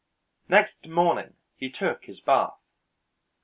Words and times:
Next 0.49 0.87
morning 0.87 1.35
he 1.55 1.69
took 1.69 2.05
his 2.05 2.19
bath. 2.21 2.57